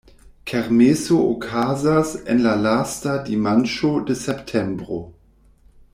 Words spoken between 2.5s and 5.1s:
lasta dimanĉo de septembro.